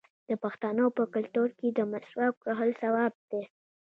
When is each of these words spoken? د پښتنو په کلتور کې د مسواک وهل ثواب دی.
د 0.29 0.31
پښتنو 0.43 0.85
په 0.97 1.03
کلتور 1.13 1.49
کې 1.59 1.67
د 1.71 1.79
مسواک 1.91 2.35
وهل 2.45 2.69
ثواب 2.81 3.13
دی. 3.31 3.41